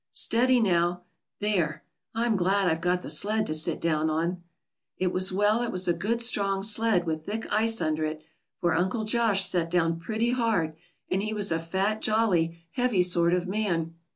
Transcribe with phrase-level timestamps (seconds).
[0.13, 1.03] Steady, now.
[1.41, 1.83] There!
[2.15, 4.41] I'm glad I've got the sled to sit down on."
[4.97, 8.23] It was well it was a good strong sled, with thick ice under it,
[8.57, 10.73] for Uncle Josh sat down pretty hard,
[11.11, 13.93] and he was a fat, jolly, heavy sort of man.